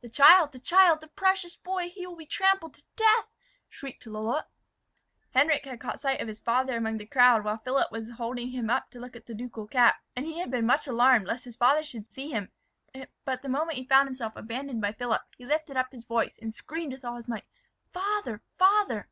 [0.00, 1.00] "The child, the child!
[1.02, 1.88] the precious boy!
[1.88, 3.28] he will be trampled to death!"
[3.68, 4.48] shrieked Lalotte.
[5.36, 8.70] Henric had caught sight of his father among the crowd while Philip was holding him
[8.70, 11.54] up to look at the ducal cap, and he had been much alarmed lest his
[11.54, 12.50] father should see him.
[13.24, 16.52] But the moment he found himself abandoned by Philip, he lifted up his voice, and
[16.52, 17.44] screamed with all his might,
[17.92, 19.08] "Father, father!"